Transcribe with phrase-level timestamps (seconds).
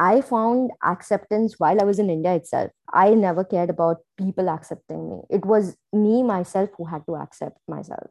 [0.00, 2.70] I found acceptance while I was in India itself.
[2.92, 5.22] I never cared about people accepting me.
[5.28, 8.06] It was me, myself, who had to accept myself.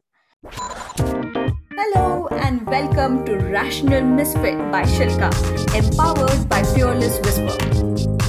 [1.78, 5.32] Hello and welcome to Rational Misfit by Shilka,
[5.74, 8.28] empowered by Fearless Whisper.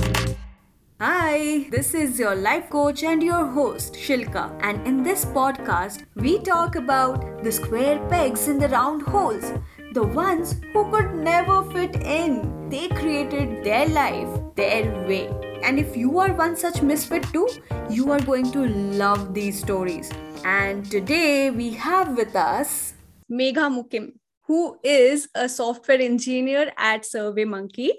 [1.02, 4.58] Hi, this is your life coach and your host, Shilka.
[4.62, 9.52] And in this podcast, we talk about the square pegs in the round holes,
[9.92, 12.70] the ones who could never fit in.
[12.70, 15.28] They created their life their way.
[15.64, 17.50] And if you are one such misfit too,
[17.90, 20.12] you are going to love these stories.
[20.46, 22.94] And today we have with us
[23.32, 24.14] Megha Mukim,
[24.46, 27.90] who is a software engineer at SurveyMonkey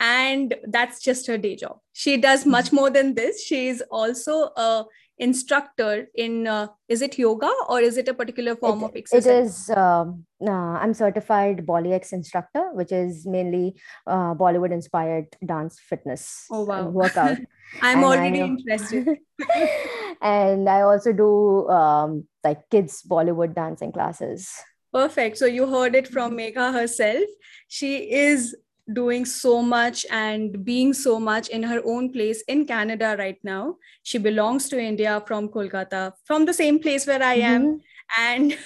[0.00, 4.50] and that's just her day job she does much more than this she is also
[4.56, 4.84] a
[5.18, 9.26] instructor in uh, is it yoga or is it a particular form it, of exercise?
[9.26, 13.74] it is um, uh, i'm certified bollyx instructor which is mainly
[14.06, 16.88] uh, bollywood inspired dance fitness oh wow.
[17.02, 17.38] workout.
[17.82, 19.18] I'm and already interested.
[20.22, 24.50] And i also do um, like kids bollywood dancing classes.
[24.92, 25.36] Perfect.
[25.36, 27.24] So you heard it from megha herself.
[27.68, 28.56] She is
[28.92, 33.76] doing so much and being so much in her own place in Canada right now.
[34.02, 37.64] She belongs to India from Kolkata, from the same place where I am.
[37.64, 37.76] Mm-hmm.
[38.18, 38.56] And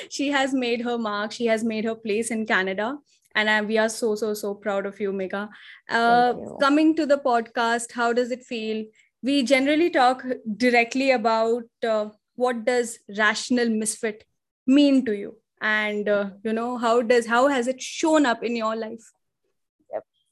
[0.10, 2.98] she has made her mark, she has made her place in Canada.
[3.34, 5.50] And I, we are so, so, so proud of you, Megha.
[5.90, 6.56] Uh, you.
[6.58, 8.86] Coming to the podcast, how does it feel?
[9.22, 10.24] We generally talk
[10.56, 14.24] directly about uh, what does rational misfit
[14.66, 18.54] mean to you and uh, you know how does how has it shown up in
[18.54, 19.10] your life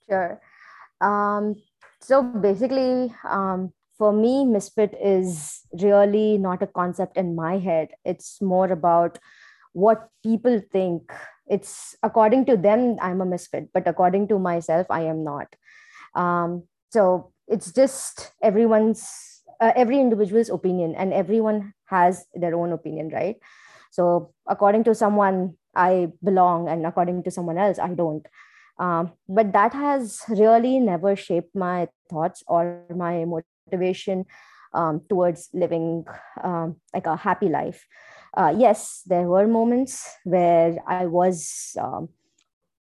[0.08, 0.40] Sure.
[1.00, 1.56] Um,
[2.00, 7.88] so basically, um, for me, misfit is really not a concept in my head.
[8.04, 9.18] It's more about
[9.72, 11.12] what people think.
[11.46, 15.54] It's according to them, I'm a misfit, but according to myself, I am not.
[16.14, 23.10] Um, so it's just everyone's, uh, every individual's opinion, and everyone has their own opinion,
[23.10, 23.36] right?
[23.90, 28.26] So according to someone, I belong, and according to someone else, I don't
[28.78, 34.24] um, but that has really never shaped my thoughts or my motivation
[34.72, 36.04] um, towards living
[36.42, 37.86] um, like a happy life.
[38.36, 42.08] Uh, yes there were moments where i was um,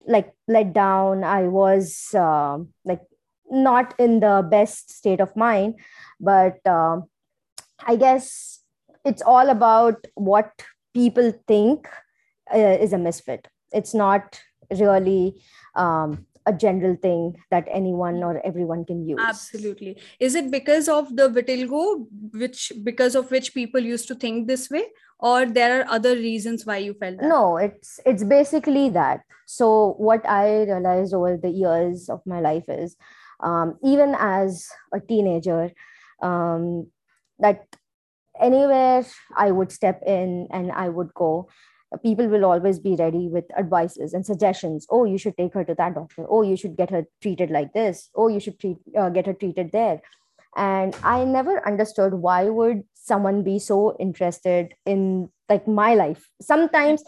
[0.07, 1.23] like let down.
[1.23, 3.01] I was um, like
[3.51, 5.75] not in the best state of mind
[6.19, 7.05] but um,
[7.85, 8.63] i guess
[9.05, 10.51] it's all about what
[10.93, 11.87] people think
[12.53, 13.47] uh, is a misfit.
[13.71, 14.39] It's not
[14.71, 15.35] really
[15.75, 19.19] um, a general thing that anyone or everyone can use.
[19.21, 19.97] Absolutely.
[20.19, 24.69] Is it because of the vitiligo which because of which people used to think this
[24.69, 24.85] way?
[25.19, 27.27] Or there are other reasons why you felt that?
[27.27, 29.21] no it's it's basically that.
[29.45, 32.95] So what i realized over the years of my life is
[33.39, 35.71] um, even as a teenager
[36.21, 36.87] um,
[37.39, 37.65] that
[38.39, 41.49] anywhere i would step in and i would go
[42.03, 44.85] people will always be ready with advices and suggestions.
[44.89, 46.25] Oh you should take her to that doctor.
[46.29, 48.09] Oh you should get her treated like this.
[48.15, 50.01] Oh you should treat uh, get her treated there.
[50.55, 56.29] And i never understood why would someone be so interested in like my life.
[56.41, 57.03] Sometimes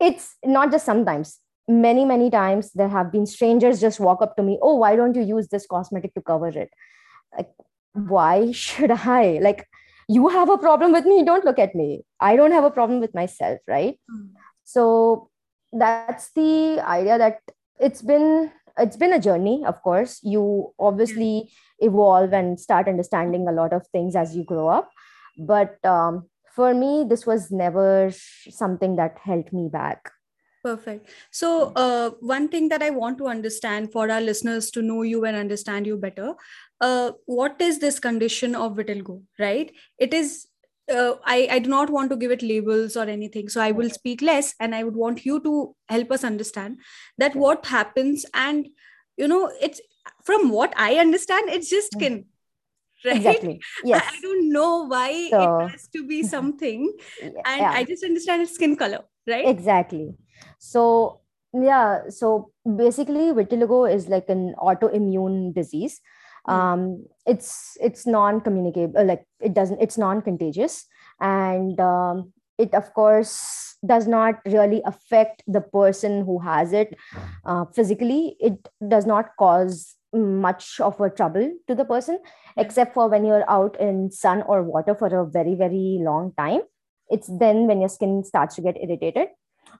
[0.00, 1.38] it's not just sometimes.
[1.68, 5.14] Many many times there have been strangers just walk up to me oh why don't
[5.14, 6.70] you use this cosmetic to cover it?
[7.36, 7.50] Like
[7.92, 9.38] why should i?
[9.40, 9.68] Like
[10.08, 12.04] you have a problem with me don't look at me.
[12.20, 13.98] I don't have a problem with myself right?
[14.10, 14.30] Mm.
[14.64, 15.30] so
[15.72, 17.40] that's the idea that
[17.80, 20.20] it's been it's been a journey of course.
[20.22, 24.90] You obviously evolve and start understanding a lot of things as you grow up.
[25.38, 28.12] But um, for me this was never
[28.50, 30.10] something that held me back.
[30.64, 31.10] Perfect.
[31.30, 35.26] So, uh, one thing that I want to understand for our listeners to know you
[35.26, 36.32] and understand you better,
[36.80, 39.22] uh, what is this condition of vitiligo?
[39.38, 39.72] Right?
[39.98, 40.46] It is.
[40.92, 43.88] Uh, I I do not want to give it labels or anything, so I will
[43.88, 46.78] speak less, and I would want you to help us understand
[47.16, 48.68] that what happens, and
[49.16, 49.80] you know, it's
[50.24, 51.98] from what I understand, it's just mm.
[52.00, 52.24] skin.
[53.06, 53.16] Right?
[53.16, 53.60] Exactly.
[53.84, 54.02] Yes.
[54.02, 56.90] I, I don't know why so, it has to be something,
[57.22, 57.70] and yeah.
[57.70, 59.46] I just understand it's skin color, right?
[59.46, 60.14] Exactly
[60.58, 61.20] so
[61.52, 66.00] yeah so basically vitiligo is like an autoimmune disease.
[66.46, 70.86] Um, it's it's non-communicable like it doesn't it's non-contagious.
[71.20, 76.96] And um, it of course does not really affect the person who has it
[77.44, 78.36] uh, physically.
[78.40, 82.20] It does not cause much of a trouble to the person
[82.56, 86.60] except for when you're out in sun or water for a very very long time.
[87.10, 89.28] It's then when your skin starts to get irritated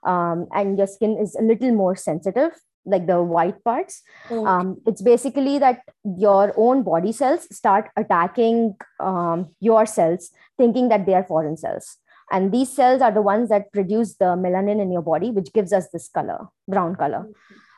[0.03, 2.51] um, and your skin is a little more sensitive
[2.93, 4.01] like the white parts
[4.31, 4.45] Okay.
[4.51, 5.81] um, it's basically that
[6.27, 11.97] your own body cells start attacking um, your cells thinking that they are foreign cells
[12.31, 15.73] and these cells are the ones that produce the melanin in your body which gives
[15.79, 17.23] us this color brown color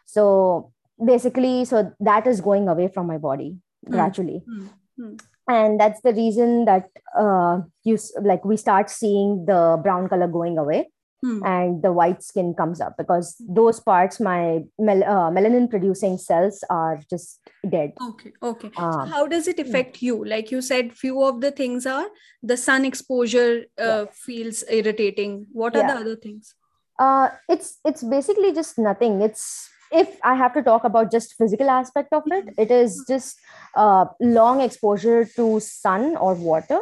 [0.05, 0.71] so
[1.05, 3.55] basically so that is going away from my body
[3.85, 3.91] Hmm.
[3.95, 4.67] gradually Hmm.
[4.99, 5.15] Hmm.
[5.55, 6.85] and that's the reason that
[7.23, 7.97] uh, you
[8.29, 10.79] like we start seeing the brown color going away
[11.23, 11.43] Hmm.
[11.43, 16.63] and the white skin comes up because those parts my mel- uh, melanin producing cells
[16.69, 18.69] are just dead Okay, okay.
[18.75, 20.23] So Um, how does it affect you?
[20.23, 22.05] Like you said, few of the things are
[22.43, 25.47] the sun exposure uh, feels irritating.
[25.51, 26.53] What are the other things?
[26.99, 31.69] uh, it's it's basically just nothing it's if i have to talk about just physical
[31.73, 33.37] aspect of it it is just
[33.75, 36.79] uh, long exposure to sun or water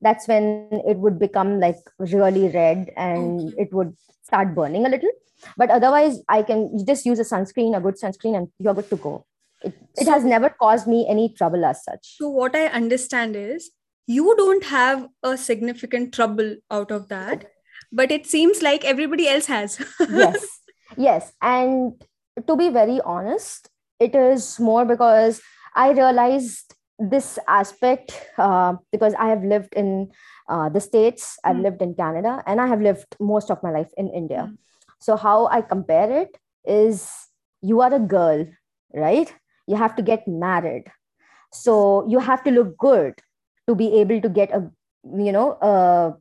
[0.00, 5.10] that's when it would become like really red and it would start burning a little.
[5.56, 8.96] But otherwise i can just use a sunscreen a good sunscreen and you're good to
[8.96, 9.26] go.
[9.62, 12.16] It, it has never caused me any trouble as such.
[12.16, 13.70] So what I understand is
[14.06, 17.46] you don't have a significant trouble out of that,
[17.92, 19.84] but it seems like everybody else has.
[20.00, 20.46] yes.
[20.96, 21.32] Yes.
[21.40, 22.02] And
[22.46, 23.68] to be very honest
[23.98, 25.40] it is more because
[25.74, 30.10] i realized this aspect uh, because i have lived in
[30.48, 31.62] uh, the states i've Mm.
[31.66, 34.56] lived in canada and i have lived most of my life in india Mm.
[35.00, 37.04] so how i compare it is
[37.62, 38.44] you are a girl
[39.04, 39.32] right
[39.66, 40.90] you have to get married
[41.52, 43.14] so you have to look good
[43.68, 44.60] to be able to get a
[45.28, 46.12] you know a,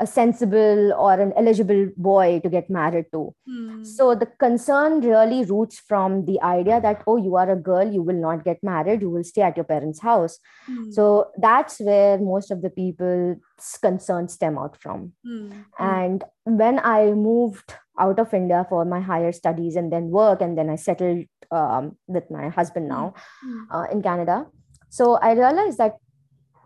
[0.00, 3.82] a sensible or an eligible boy to get married to Hmm.
[3.84, 8.02] so the concern really roots from the idea that oh you are a girl you
[8.02, 10.90] will not get married you will stay at your parents house Hmm.
[10.90, 15.50] so that's where most of the people's concerns stem out from Hmm.
[15.78, 20.56] and when i moved out of india for my higher studies and then work and
[20.58, 23.04] then i settled um, with my husband now
[23.42, 23.62] Hmm.
[23.70, 24.46] uh, in canada
[24.88, 25.98] so i realized that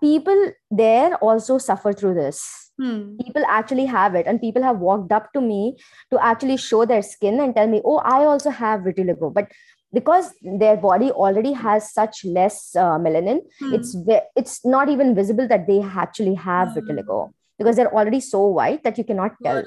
[0.00, 3.16] people there also suffer through this Hmm.
[3.22, 5.60] people actually have it and people have walked up to me
[6.14, 9.54] to actually show their skin and tell me oh i also have vitiligo but
[9.98, 10.28] because
[10.64, 13.74] their body already has such less uh, melanin Hmm.
[13.78, 13.96] it's
[14.42, 16.78] it's not even visible that they actually have Hmm.
[16.78, 17.18] vitiligo
[17.58, 19.62] because they're already so white that you cannot tell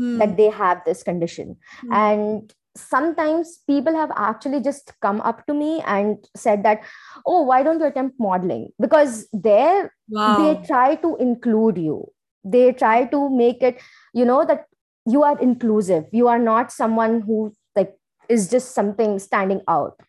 [0.00, 0.18] Hmm.
[0.20, 1.48] that they have this condition
[1.80, 1.92] Hmm.
[2.04, 6.86] and sometimes people have actually just come up to me and said that
[7.32, 9.18] oh why don't you attempt modeling because
[9.50, 10.30] there wow.
[10.38, 11.98] they try to include you
[12.44, 13.80] they try to make it
[14.14, 14.64] you know that
[15.06, 17.94] you are inclusive you are not someone who like
[18.28, 20.00] is just something standing out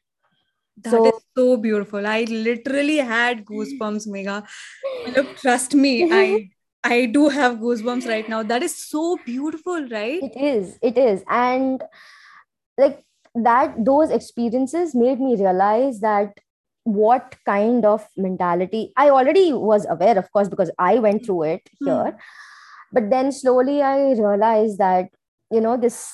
[0.84, 2.06] That So- is so beautiful.
[2.12, 4.38] I literally had goosebumps, Megha.
[5.18, 6.50] Look, trust me, I
[6.90, 8.40] I do have goosebumps right now.
[8.54, 10.24] That is so beautiful, right?
[10.30, 11.86] it is it is and
[12.78, 13.00] like
[13.36, 16.43] that those experiences made me realize that
[16.84, 21.62] what kind of mentality i already was aware of course because i went through it
[21.80, 21.88] Hmm.
[21.88, 22.18] here
[22.92, 25.10] but then slowly i realized that
[25.52, 26.10] you know this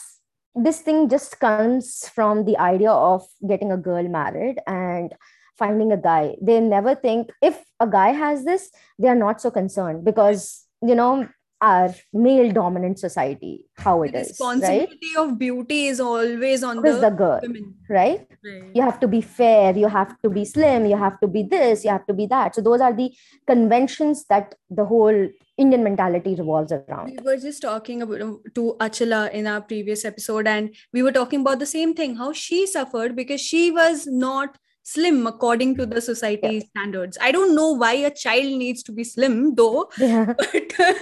[0.55, 5.13] this thing just comes from the idea of getting a girl married and
[5.57, 9.51] finding a guy they never think if a guy has this they are not so
[9.51, 11.27] concerned because you know
[11.61, 16.81] our male dominant society how The it is right responsibility of beauty is always on
[16.81, 17.75] the, the girl women.
[17.89, 18.71] right Right.
[18.73, 21.83] you have to be fair you have to be slim you have to be this
[21.83, 23.11] you have to be that so those are the
[23.47, 25.19] conventions that the whole
[25.57, 30.05] indian mentality revolves around We were just talking about um, to Achala in our previous
[30.05, 34.07] episode, and we were talking about the same thing how she suffered because she was
[34.07, 37.17] not slim according to the society standards.
[37.21, 40.93] I don't know why a child needs to be slim though, yeah but uh,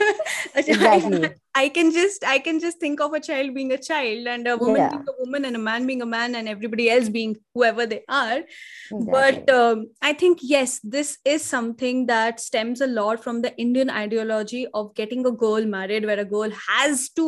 [0.55, 1.29] Exactly.
[1.59, 4.57] I, can just I can just think of a child being a child and a
[4.57, 4.89] woman Yeah.
[4.89, 8.01] being a woman and a man being a man and everybody else being whoever they
[8.07, 9.05] are exactly.
[9.15, 13.89] but um, i think yes this is something that stems a lot from the indian
[14.01, 17.27] ideology of getting a girl married where a girl has to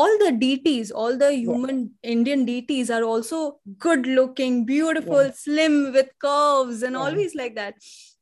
[0.00, 3.40] all the deities all the human indian deities are also
[3.88, 5.40] good looking beautiful Yeah.
[5.46, 7.04] slim with curves and Yeah.
[7.08, 7.74] always like that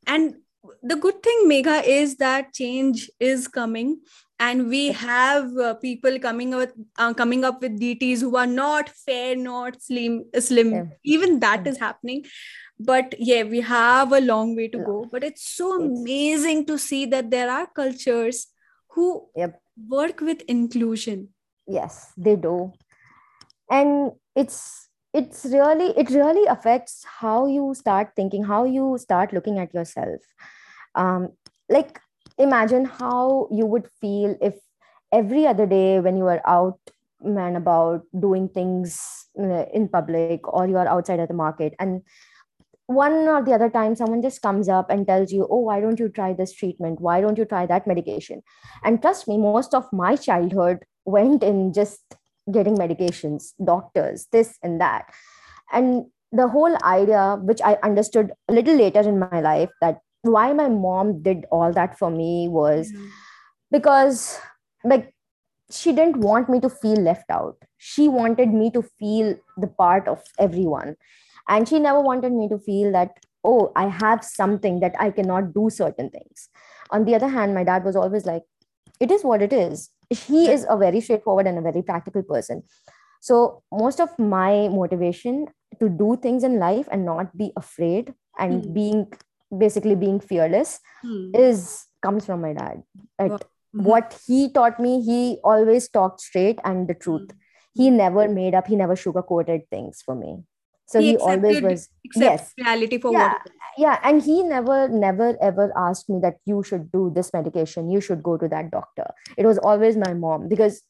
[0.06, 0.34] and
[0.90, 3.90] the good thing megha is that change is coming
[4.40, 8.88] and we have uh, people coming up uh, coming up with dts who are not
[8.88, 10.84] fair not slim slim Yeah.
[11.04, 11.72] even that Yeah.
[11.72, 12.24] is happening
[12.78, 14.84] but yeah we have a long way to Yeah.
[14.84, 18.46] go but it's so amazing to see that there are cultures
[18.90, 19.60] who Yep.
[19.98, 21.28] work with inclusion
[21.66, 22.72] yes they do
[23.70, 29.58] and it's it's really it really affects how you start thinking how you start looking
[29.58, 30.20] at yourself
[30.94, 31.28] um
[31.68, 32.00] like
[32.38, 34.54] imagine how you would feel if
[35.12, 36.78] every other day when you are out
[37.22, 39.00] man about doing things
[39.40, 42.02] uh, in public or you're outside at the market and
[42.86, 45.98] one or the other time someone just comes up and tells you oh why don't
[45.98, 47.00] you try this treatment?
[47.00, 48.42] Why don't you try that medication?
[48.82, 52.00] And trust me most of my childhood went in just
[52.52, 55.06] getting medications doctors this and that.
[55.72, 60.52] And the whole idea which i understood a little later in my life that why
[60.52, 63.06] my mom did all that for me was mm-hmm.
[63.70, 64.38] because
[64.84, 65.14] like
[65.70, 67.56] she didn't want me to feel left out.
[67.78, 70.96] She wanted me to feel the part of everyone.
[71.48, 75.52] And she never wanted me to feel that oh i have something that i cannot
[75.54, 76.48] do certain things.
[76.90, 78.42] On the other hand my dad was always like
[79.00, 79.90] it is what it is.
[80.10, 82.62] He is a very straightforward and a very practical person.
[83.20, 85.46] So most of my motivation
[85.80, 88.74] to do things in life and not be afraid and mm.
[88.74, 89.12] being
[89.58, 91.36] basically being fearless mm.
[91.36, 92.82] is comes from my dad.
[93.20, 93.84] Mm-hmm.
[93.84, 97.28] what he taught me he always talked straight and the truth.
[97.28, 97.36] Mm.
[97.74, 100.44] he never made up he never sugarcoated things for me.
[100.86, 102.52] So he, he always was yes.
[102.58, 106.92] reality for yeah, what yeah and he never never ever asked me that you should
[106.92, 109.06] do this medication you should go to that doctor.
[109.36, 110.82] It was always my mom because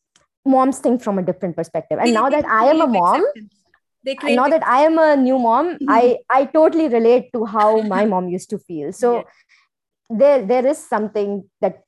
[0.44, 1.98] moms think from a different perspective.
[2.00, 3.24] And now that i am a mom
[4.24, 5.86] now that i am a new mom mm-hmm.
[5.98, 8.92] i i totally relate to how my mom used to feel.
[8.92, 9.22] So yeah.
[10.18, 11.80] there there is something that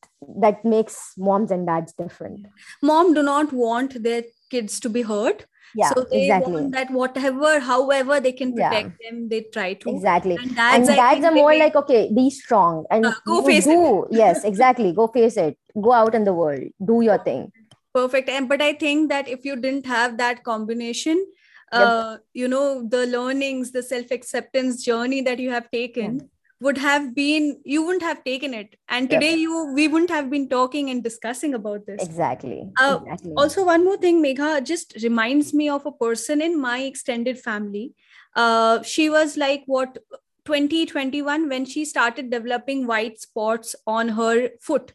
[0.44, 2.46] that makes moms and dads different.
[2.82, 5.46] Mom do not want their kids to be hurt.
[5.74, 6.52] Yeah so they exactly.
[6.52, 9.10] want that whatever however they can protect yeah.
[9.10, 9.90] them they try to.
[9.94, 10.36] Exactly.
[10.36, 14.04] And dads, and dads are more like okay be strong and uh, go face do
[14.04, 14.08] it.
[14.22, 14.92] yes exactly.
[14.92, 15.58] Go face it.
[15.88, 16.68] Go out in the world.
[16.92, 17.52] Do your thing.
[17.92, 18.28] Perfect.
[18.28, 21.26] And but i think that if you didn't have that combination
[21.72, 26.26] uh, you know the learnings the self acceptance journey that you have taken yeah
[26.60, 28.76] would have been you wouldn't have taken it.
[28.88, 32.02] And today you we wouldn't have been talking and discussing about this.
[32.02, 32.70] Exactly.
[32.80, 33.32] Uh, exactly.
[33.36, 37.94] also one more thing megha just reminds me of a person in my extended family.
[38.34, 39.98] Uh, she was like what
[40.44, 44.92] 2021 when she started developing white spots on her foot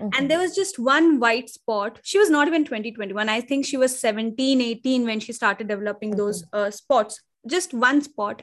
[0.00, 0.08] mm-hmm.
[0.14, 2.00] and there was just one white spot.
[2.02, 6.10] She was not even 2021 i think she was 17 18 when she started developing
[6.10, 6.18] mm-hmm.
[6.18, 7.20] those uh, spots.
[7.46, 8.42] Just one spot.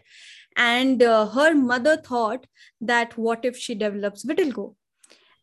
[0.55, 2.45] And uh, her mother thought
[2.79, 4.75] that what if she develops vitiligo?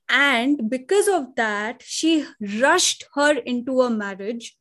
[0.09, 4.57] And because of that she rushed her into a marriage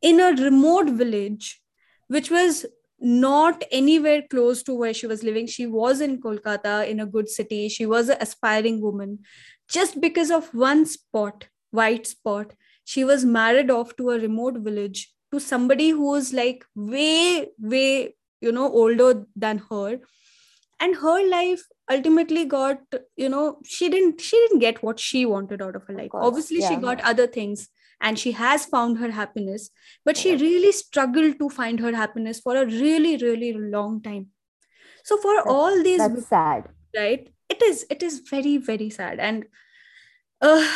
[0.00, 1.60] in a remote village
[2.08, 2.66] which was
[3.00, 5.46] not anywhere close to where she was living.
[5.46, 7.68] She was in kolkata in a good city.
[7.68, 9.20] She was an aspiring woman
[9.68, 12.52] just because of one spot white spot
[12.84, 15.00] she was married off to a remote village
[15.32, 20.00] to somebody who was like way way you know older than her.
[20.80, 22.78] And her life ultimately got
[23.16, 26.14] you know she didn't she didn't get what she wanted out of her life.
[26.14, 26.68] of obviously yeah.
[26.68, 27.68] she got other things
[28.00, 29.70] and she has found her happiness
[30.04, 34.28] but she really struggled to find her happiness for a really really long time.
[35.04, 36.68] So for that's, all these that's sad.
[36.96, 39.18] right it is it is very very sad.
[39.18, 39.46] And
[40.40, 40.66] uh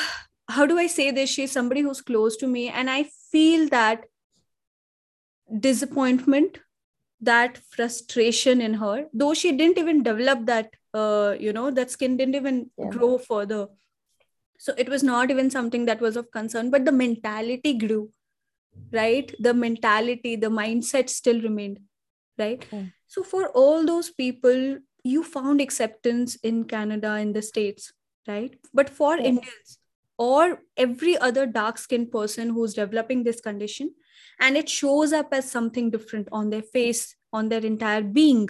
[0.48, 1.30] how do i say this?
[1.30, 4.04] She's somebody who's close to me and i feel that
[5.58, 6.58] disappointment
[7.20, 12.16] that frustration in her though she didn't even develop that uh, you know that skin
[12.16, 12.90] didn't even yeah.
[12.90, 13.68] grow further.
[14.58, 18.10] So it was not even something that was of concern but the mentality grew
[18.92, 19.32] right?
[19.40, 21.80] The mentality the mindset still remained
[22.38, 22.64] right?
[22.72, 22.84] Yeah.
[23.06, 27.92] so for all those people you found acceptance in canada in the states
[28.28, 28.54] right?
[28.72, 29.24] But for yeah.
[29.24, 29.78] indians
[30.16, 33.94] or every other dark skinned person who's developing this condition
[34.40, 38.48] and it shows up as something different on their face on their entire being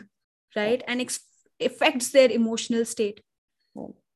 [0.54, 0.82] right?
[0.87, 1.21] And ex-
[1.59, 3.23] affects their emotional state.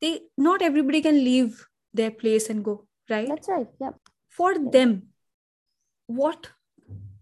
[0.02, 3.28] They not everybody can leave their place and go right?
[3.28, 3.68] That's right.
[3.80, 3.92] Yeah
[4.36, 4.70] for yeah.
[4.76, 5.02] them
[6.06, 6.50] what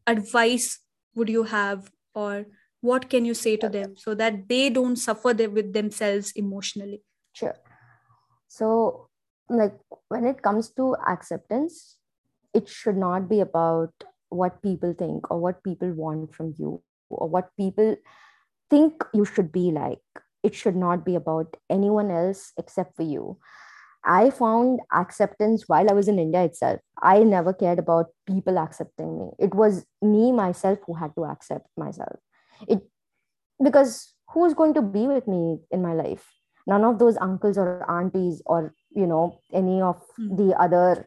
[0.06, 0.80] advice
[1.14, 2.46] would you have or
[2.84, 7.02] what can you say to them so that they don't suffer with themselves emotionally?
[7.32, 7.56] Sure.
[8.48, 9.08] So
[9.48, 9.74] like
[10.08, 11.96] when it comes to acceptance
[12.54, 17.28] it should not be about what people think or what people want from you or
[17.28, 17.96] what people
[18.70, 20.22] think you should be like.
[20.42, 23.38] It should not be about anyone else except for you.
[24.04, 26.80] I found acceptance while i was in india itself.
[27.02, 29.30] I never cared about people accepting me.
[29.38, 32.18] It was me myself who had to accept myself
[32.68, 32.82] it
[33.62, 36.26] because who's going to be with me in my life?
[36.66, 40.36] None of those uncles or aunties or you know any of mm.
[40.36, 41.06] the other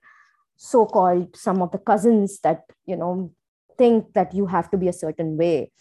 [0.55, 3.31] so called some of the cousins that you know
[3.77, 5.71] think that you have to be a certain way.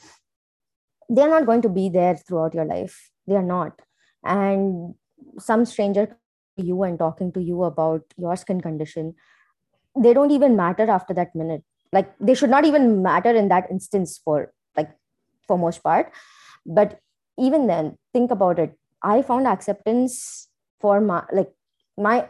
[1.08, 3.10] They're not going to be there throughout your life.
[3.26, 3.80] They are not.
[4.24, 4.94] And
[5.38, 6.16] some stranger
[6.56, 9.14] you and talking to you about your skin condition
[9.96, 11.62] they don't even matter after that minute.
[11.92, 14.52] Like they should not even matter in that instance for
[15.46, 16.12] for most part.
[16.64, 16.98] But
[17.38, 18.76] even then think about it.
[19.02, 20.48] I found acceptance
[20.80, 21.52] for my like
[21.96, 22.28] my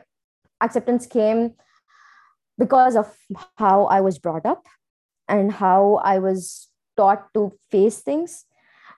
[0.61, 1.55] acceptance came
[2.59, 3.15] because of
[3.59, 4.67] how i was brought up
[5.29, 8.45] and how i was taught to face things.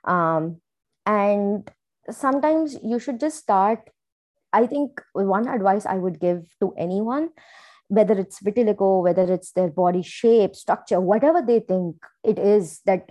[0.05, 0.61] Um,
[1.05, 1.69] and
[2.11, 3.91] sometimes you should just start.
[4.53, 7.31] I think one advice i would give to anyone
[7.89, 13.11] whether it's vitiligo whether it's their body shape structure whatever they think it is that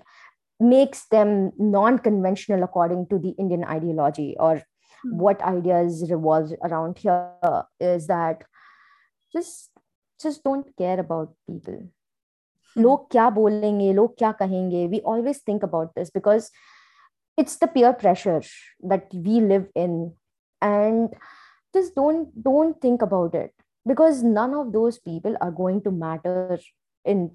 [0.60, 5.18] makes them non-conventional according to the indian ideology or mm-hmm.
[5.18, 8.44] what ideas revolve around here is that
[9.32, 9.70] just
[10.22, 11.82] just don't care about people
[12.78, 16.50] लोग क्या बोलेंगे लोग क्या कहेंगे we always think about this because
[17.42, 18.40] it's the peer pressure
[18.92, 19.98] that we live in
[20.62, 21.14] and
[21.74, 23.52] just don't don't think about it
[23.92, 26.58] because none of those people are going to matter
[27.04, 27.30] in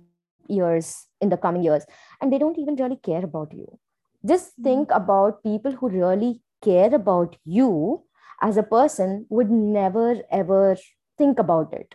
[0.48, 1.84] years in the coming years
[2.20, 3.78] and they don't even really care about you.
[4.26, 4.64] Just hmm.
[4.64, 8.02] think about people who really care about you
[8.40, 10.76] as a person would never ever
[11.18, 11.94] think about it.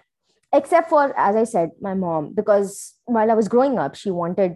[0.53, 4.55] Except for as i said my mom because while i was growing up she wanted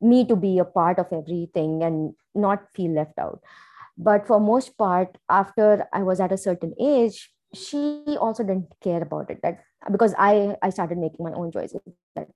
[0.00, 3.40] me to be a part of everything and not feel left out.
[3.98, 9.02] But for most part after i was at a certain age she also didn't care
[9.02, 9.40] about it.
[9.42, 9.60] That
[9.92, 11.80] because i i started making my own choices.
[12.14, 12.28] That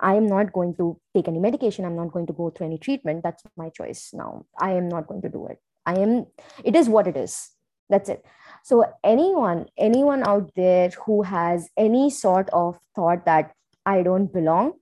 [0.00, 1.84] i am not going to take any medication.
[1.84, 3.22] I'm not going to go through any treatment.
[3.22, 4.46] That's my choice now.
[4.60, 5.58] I am not going to do it.
[5.86, 6.26] I am
[6.64, 7.50] it is what it is.
[7.90, 8.24] That's it.
[8.64, 13.52] So anyone anyone out there who has any sort of thought that
[13.86, 14.72] i don't belong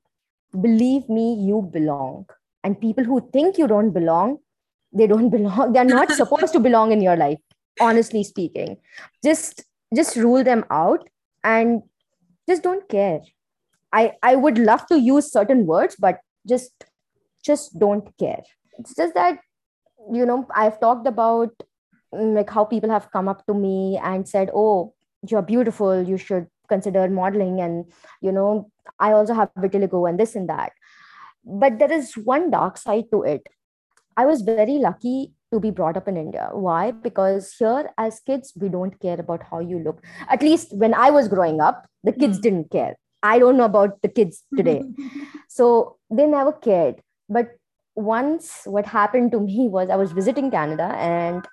[0.60, 2.26] believe me you belong.
[2.64, 4.38] And people who think you don't belong
[4.92, 5.72] they don't belong.
[5.72, 7.38] They're not supposed to belong in your life
[7.80, 8.76] honestly speaking.
[9.24, 11.08] Just just rule them out
[11.44, 11.82] and
[12.48, 13.20] just don't care
[13.98, 16.86] i i would love to use certain words but just
[17.46, 18.42] just don't care.
[18.78, 19.38] It's just that
[20.16, 21.62] you know i've talked about
[22.14, 24.92] mm, like how people have come up to me and said oh
[25.28, 26.02] you're beautiful.
[26.02, 30.72] You should consider modeling and you know i also have vitiligo and this and that.
[31.44, 33.48] But there is one dark side to it.
[34.16, 36.48] I was very lucky to be brought up in india.
[36.52, 36.90] Why?
[36.90, 40.04] Because here as kids we don't care about how you look.
[40.28, 42.42] At least when i was growing up the kids hmm.
[42.48, 44.82] didn't care i don't know about the kids today.
[45.48, 47.00] So they never cared.
[47.28, 47.52] But
[47.94, 51.46] once what happened to me was i was visiting canada and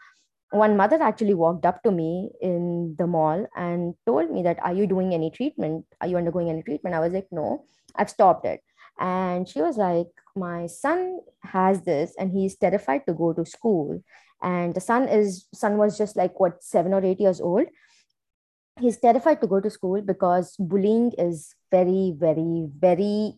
[0.53, 4.73] one mother actually walked up to me in the mall and told me that are
[4.73, 5.85] you doing any treatment?
[5.99, 6.95] Are you undergoing any treatment?
[6.95, 8.61] I was like no i've stopped it.
[8.99, 14.03] And she was like my son has this and he's terrified to go to school.
[14.41, 17.65] And the son is son was just like what 7 or 8 years old
[18.79, 23.33] he's terrified to go to school because bullying is very very very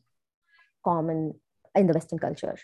[0.83, 1.33] common
[1.75, 2.57] in the western culture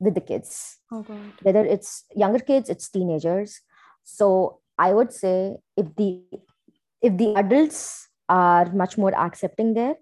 [0.00, 0.78] with the kids.
[0.92, 1.04] Oh
[1.42, 3.60] whether it's younger kids it's teenagers.
[4.04, 6.22] So i would say if the
[7.02, 9.96] if the adults are much more accepting there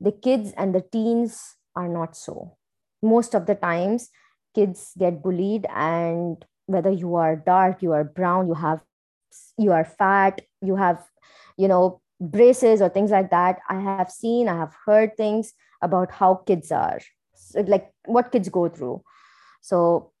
[0.00, 2.56] the kids and the teens are not so.
[3.02, 4.10] Most of the times
[4.54, 8.80] kids get bullied and whether you are dark you are brown you have
[9.58, 11.02] you are fat you have
[11.56, 13.58] you know braces or things like that.
[13.68, 17.00] I have seen i have heard things about how kids are
[17.54, 19.02] like what kids go through.
[19.60, 20.12] So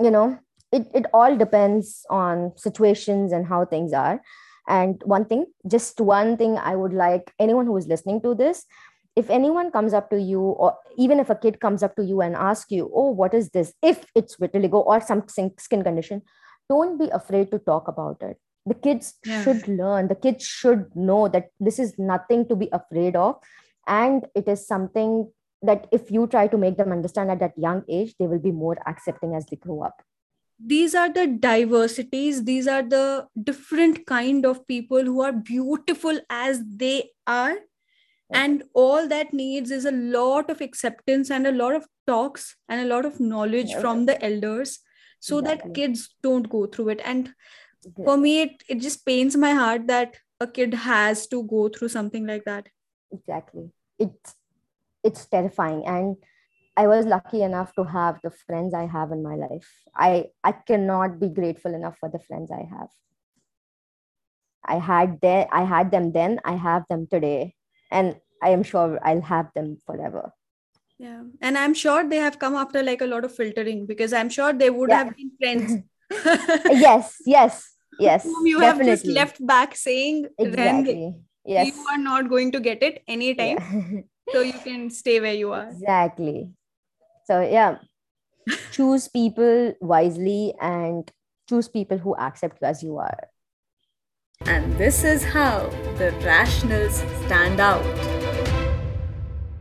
[0.00, 0.38] you know
[0.72, 4.22] it, it all depends on situations and how things are.
[4.68, 8.66] And one thing just one thing i would like anyone who is listening to this
[9.16, 12.20] if anyone comes up to you or even if a kid comes up to you
[12.20, 13.72] and asks you oh what is this?
[13.82, 16.22] If it's vitiligo or some skin condition
[16.68, 19.42] don't be afraid to talk about it the kids yeah.
[19.42, 20.08] should learn.
[20.08, 23.36] The kids should know that this is nothing to be afraid of.
[23.86, 25.30] And it is something
[25.62, 28.52] that if you try to make them understand at that young age they will be
[28.52, 30.02] more accepting as they grow up.
[30.58, 32.44] These are the diversities.
[32.44, 37.56] These are the different kind of people who are beautiful as they are.
[38.32, 42.80] And all that needs is a lot of acceptance and a lot of talks and
[42.80, 44.78] a lot of knowledge from the elders
[45.18, 45.68] so exactly.
[45.68, 47.00] that kids don't go through it.
[47.04, 47.32] And
[48.04, 51.88] for me it, it just pains my heart that a kid has to go through
[51.88, 52.68] something like that.
[53.12, 53.70] Exactly.
[53.98, 54.34] It's
[55.04, 55.86] it's terrifying.
[55.86, 56.16] And
[56.76, 59.70] i was lucky enough to have the friends i have in my life.
[59.94, 62.88] I i cannot be grateful enough for the friends i have.
[64.64, 67.54] I had there i had them then i have them today.
[67.90, 70.32] And i am sure i'll have them forever.
[70.98, 71.22] Yeah.
[71.40, 74.52] And i'm sure they have come after like a lot of filtering because i'm sure
[74.52, 75.04] they would yeah.
[75.04, 75.78] have been friends.
[76.86, 77.69] Yes yes
[78.00, 78.90] yes whom you definitely.
[78.90, 83.58] have just left back saying exactly yes you are not going to get it anytime
[83.58, 84.00] yeah.
[84.32, 85.68] so you can stay where you are.
[85.68, 86.50] Exactly.
[87.24, 87.78] So, yeah,
[88.72, 91.10] choose people wisely and
[91.48, 93.28] choose people who accept you as you are.
[94.46, 97.84] And this is how the rationals stand out.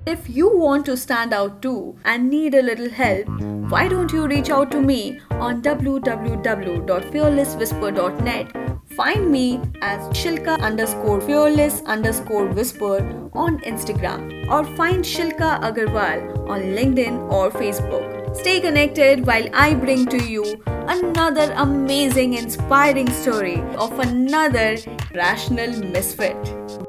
[0.09, 3.27] If you want to stand out too and need a little help,
[3.71, 8.51] why don't you reach out to me on www.fearlesswhisper.net
[8.95, 16.61] Find me as Shilka underscore fearless underscore whisper on Instagram or find Shilka Agarwal on
[16.79, 18.35] LinkedIn or Facebook.
[18.35, 24.77] Stay connected while I bring to you another amazing, inspiring story of another
[25.13, 26.88] rational misfit.